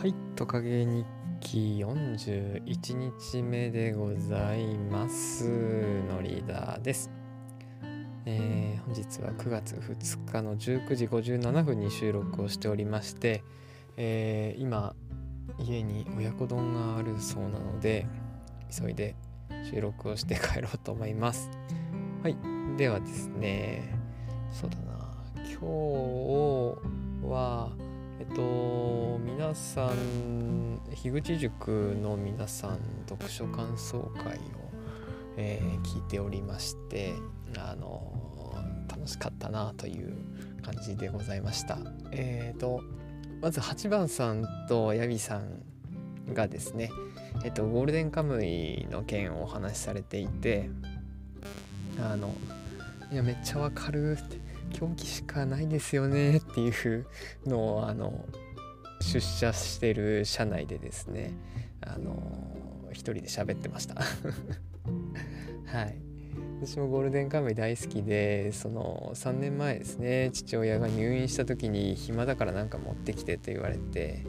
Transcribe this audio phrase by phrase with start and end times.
[0.00, 1.06] はいトカゲ日
[1.40, 2.62] 記41
[2.94, 5.46] 日目でございます。
[5.46, 7.10] のリーダーです、
[8.24, 13.44] えー、本日は9月2日の19時57分に収録をしておりまして、
[13.98, 14.94] えー、今
[15.58, 18.06] 家に親子丼があるそうなので
[18.74, 19.16] 急いで
[19.70, 21.50] 収録をして帰ろうと思います。
[22.22, 22.38] はい
[22.78, 23.94] ではですね
[24.50, 24.82] そうだな
[25.44, 27.89] 今日は
[28.20, 34.40] えっと皆さん樋口塾の皆さん読書感想会を、
[35.38, 37.14] えー、聞いておりまして
[37.56, 38.12] あの
[38.88, 40.14] 楽しかったなという
[40.62, 41.78] 感じでございました。
[42.12, 42.82] えっ、ー、と
[43.40, 46.90] まず8番さんとヤビさんがですね、
[47.42, 50.68] えっと、ゴールデンカムイの件をお話しされていて
[51.98, 52.34] あの
[53.10, 57.06] いやめっちゃわかるって狂気しかないですよねっていう
[57.46, 58.24] のをあの
[59.00, 61.32] 出社してる社内でですね
[61.80, 62.14] あの
[62.92, 63.94] 一人で喋ってました。
[65.66, 66.10] はい。
[66.62, 74.26] 私もゴールデンカムイ大好きでその3年前ですね父親が入院した時に暇だからなんか持ってきてと言われて、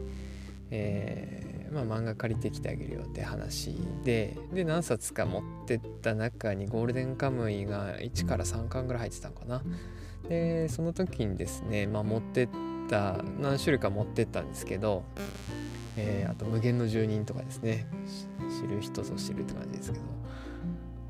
[0.70, 9.62] えー、まあ漫画借りてきてあげるよって話でで何冊か持ってった中にゴールデンカムイが1から3巻ぐらい入ってたのかな。
[10.28, 12.48] でその時にですね、まあ、持ってっ
[12.88, 15.02] た何種類か持ってったんですけど、
[15.96, 17.86] えー、あと無限の住人とかですね。
[18.60, 20.04] 知る人ぞ知るって感じですけど。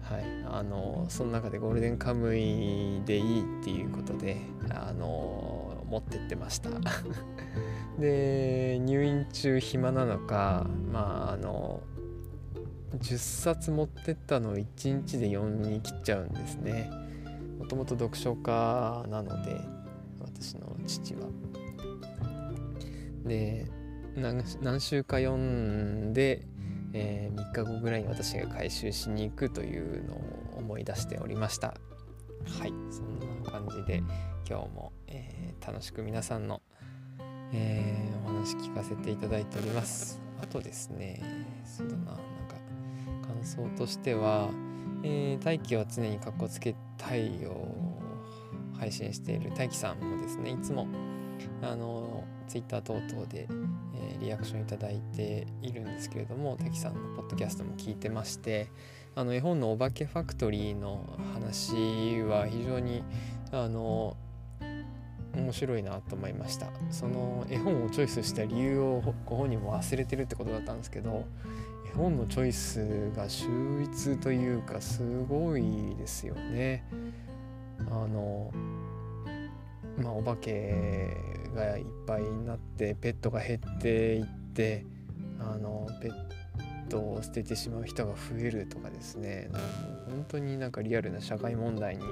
[0.02, 0.24] はい。
[0.46, 4.38] あのその中でゴールデンカムイでいいっていうことで
[4.70, 6.70] あの持ってってました。
[7.98, 11.82] で入院中暇なのかまああの
[12.98, 14.66] 10冊持ってったのを1
[15.06, 16.90] 日で読み切っちゃうんですね
[17.58, 19.60] もともと読書家なので
[20.20, 21.28] 私の父は。
[23.24, 23.66] で
[24.16, 26.46] 何週か読んで、
[26.92, 31.68] えー、3日後ぐらいに私が回収しに行くというのを思い出しておりました
[32.58, 34.02] はいそんな感じで
[34.48, 36.60] 今日も、えー、楽しく皆さんの、
[37.52, 40.20] えー、お話聞かせていただいております。
[40.42, 41.20] あとですね
[41.64, 42.20] そうだななんか
[43.26, 44.50] 感想としては
[45.04, 47.68] えー、大気は常にかっこつけたいを
[48.78, 50.86] 配信している大気さんもですねいつも
[51.60, 53.48] あのツイッター等々で、
[53.94, 58.70] えー、リアクションいただいているんですけれども大気さんのポッドキャストも聞いてまして
[59.14, 63.02] あの絵本の「お化けファクトリー」の話は非常に
[63.50, 64.16] あの
[65.34, 71.24] 面白いなと思いましたその絵本をチョイスした理由をご本人も忘れてるってことだったんですけど
[71.92, 73.48] 絵本のチョイスが秀
[73.82, 75.62] 逸というかすごい
[75.96, 76.84] ですよね。
[77.90, 78.50] あの
[79.98, 81.16] まあお化け
[81.54, 84.86] がいっぱいになってペットが減っていって
[85.38, 89.68] あのペットを捨ててしまう人が増えるとかですねなんか
[90.06, 92.04] 本当になんかリアルな社会問題に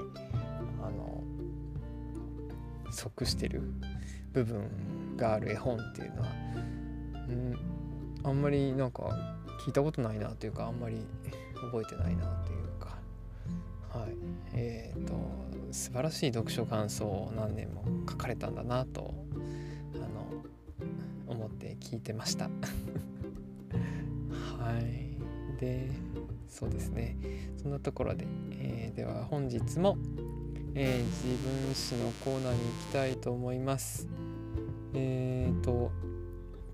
[2.93, 3.63] 即してる
[4.33, 6.29] 部分がある絵本っていうのは、
[7.29, 7.57] うん、
[8.25, 9.03] あんまりなんか
[9.65, 10.97] 聞いたことないなというかあんまり
[11.55, 12.97] 覚えてないなというか
[13.91, 14.15] はい。
[14.55, 15.15] えっ、ー、と
[15.73, 19.15] 素晴らしい読書感想を何年も書かれたんだなと
[19.95, 20.27] あの
[21.27, 22.45] 思って聞いてました。
[22.45, 22.51] は
[24.79, 25.11] い。
[25.61, 25.91] で
[26.49, 27.17] そうですね。
[27.63, 29.97] そんなところで、えー、では本日も、
[30.75, 31.27] えー、自
[31.67, 34.09] 分史のコーナーに行きたいと思います。
[34.95, 35.91] えっ、ー、と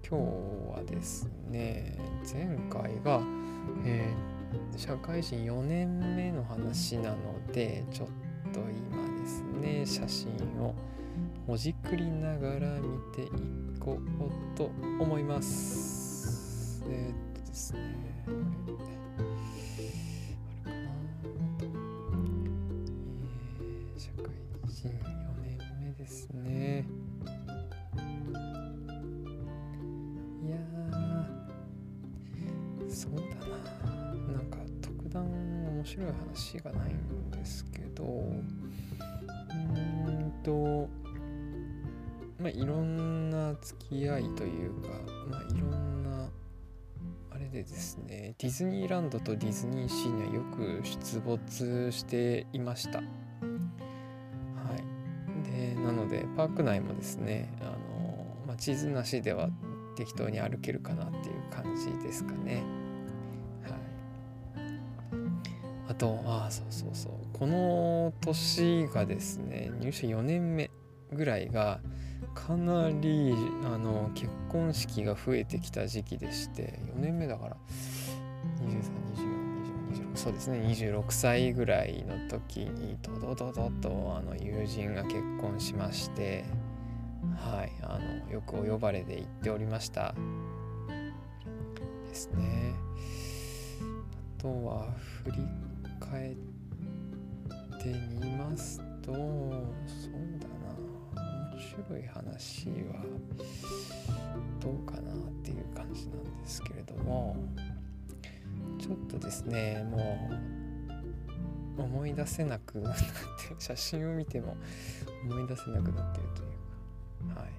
[0.08, 1.98] 今日はですね
[2.30, 3.20] 前回が、
[3.84, 7.16] えー、社会人4年目の話なの
[7.52, 8.08] でちょっ
[8.52, 10.30] と今ですね写真
[10.60, 10.74] を
[11.46, 13.30] ほじくりながら見てい
[13.80, 14.70] こうと
[15.00, 16.84] 思います。
[16.88, 18.26] えー、っとですね
[24.76, 24.92] 人4
[25.42, 26.84] 年目ですね。
[30.44, 30.58] いや
[32.86, 34.34] そうだな。
[34.34, 38.06] なんか特段面白い話がないんですけどう
[40.10, 40.90] んと
[42.38, 44.90] まあいろんな付き合いというか
[45.30, 46.28] まあいろんな
[47.30, 53.02] あれでですねディズニーランドとディズニーシーにはよく出没していました。
[55.74, 59.50] なのでパーク内もですねあの、まあ、地図なしでは
[59.96, 62.62] 適当に歩けるかなっていう感じですかね。
[65.96, 67.12] とああそうそうそう。
[67.32, 70.70] この年がですね入社4年目
[71.12, 71.80] ぐらいが
[72.34, 73.34] かなり
[73.64, 77.56] あの結婚式が増えてきた時期でして4年目だから
[78.62, 78.95] 23242526
[80.26, 80.58] そうですね。
[80.66, 86.44] 26歳ぐらいの時にドドドドとあの友人が結婚しまして
[87.36, 90.16] はいあのよくお呼ばれで行っておりました。
[92.08, 92.74] ですね。
[94.40, 94.92] あとは
[95.22, 95.36] 振り
[96.00, 96.36] 返っ
[97.80, 99.20] てみますとそう
[100.40, 100.48] だ
[101.14, 101.22] な。
[101.54, 103.04] 面白い話は
[104.58, 105.14] どうかなっ
[105.44, 107.36] ていう感じなんですけれども。
[108.78, 110.30] ちょっとですねも
[111.78, 113.02] う思い出せなくなって
[113.58, 114.56] 写真を見ても
[115.24, 116.46] 思い出せなくなってるとい
[117.30, 117.50] うかはい。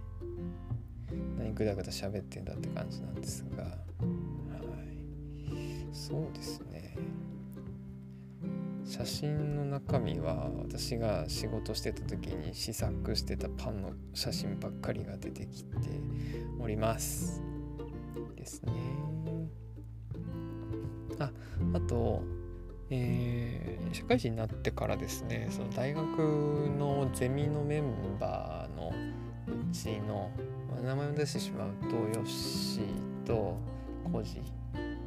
[1.37, 3.77] 何ぐだぐだ喋ってんだって感じなんですがはい。
[5.93, 6.95] そうですね。
[8.85, 15.71] 写真の中身は私が仕事してた時に試作してたパンの写真ばっかりが出てきて
[16.59, 17.41] おります
[18.35, 18.71] ですね。
[21.19, 21.31] あ
[21.73, 22.23] あと
[22.89, 26.05] えー、社会人になってからですねその大学
[26.79, 28.93] のゼミのメンバーの
[29.47, 30.31] うちの、
[30.71, 33.57] まあ、名前を出してしまうとヨッシーと
[34.11, 34.41] コジ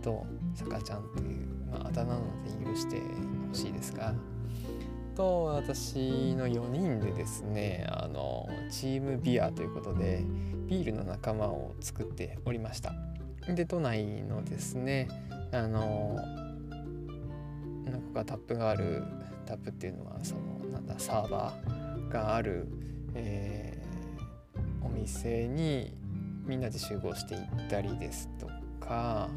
[0.02, 3.00] とさかちゃんという、まあ、あだ名なので許して
[3.48, 4.14] ほしいですが
[5.16, 10.22] と私の4人でですねあのチームビアということで
[10.66, 12.92] ビールの仲間を作っておりました。
[13.48, 15.08] で都内のですね
[15.52, 16.16] あの
[17.84, 19.02] 何個かタップがある
[19.46, 22.68] タップっていうのはそのなんだサーバーがある、
[23.14, 25.94] えー、お店に
[26.44, 28.48] みんなで集合して行ったりですと
[28.84, 29.28] か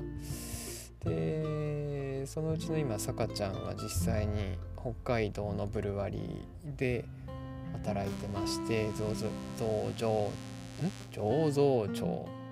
[1.04, 7.06] でそのうちの今さかちゃんは実際に北海道のブルワリーで
[7.74, 9.28] 働いてまして醸造
[11.12, 12.43] 醸造長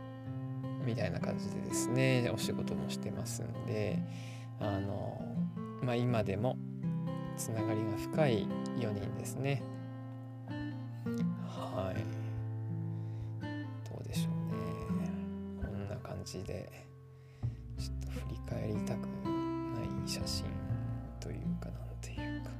[0.85, 3.99] みたいな感じでですねお仕事もしてますんで
[4.59, 5.21] あの
[5.81, 6.57] まあ今でも
[7.37, 8.47] つながりが深い
[8.77, 9.63] 4人ですね。
[11.47, 11.95] はい。
[13.89, 14.59] どうでしょうね。
[15.59, 16.85] こんな感じで
[17.79, 20.45] ちょっと振り返りたくない写真
[21.19, 22.51] というかなんていうか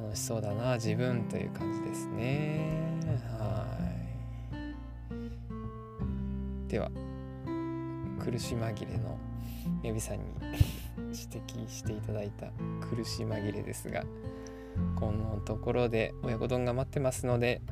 [0.00, 3.00] 楽しそうだな自分という感じですね。
[3.38, 3.66] は
[6.68, 6.70] い。
[6.70, 6.90] では
[8.24, 9.18] 苦し紛れの
[9.82, 10.24] エビさんに
[10.96, 12.46] 指摘していただいた
[12.86, 14.04] 苦し紛れですが
[14.96, 17.62] このところで親子丼が待ってますので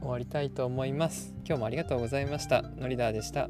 [0.00, 1.32] 終わりたいと思います。
[1.46, 2.62] 今日もありがとうございました。
[2.62, 3.48] のりだーでした。